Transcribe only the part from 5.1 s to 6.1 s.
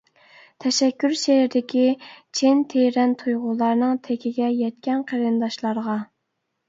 قېرىنداشلارغا!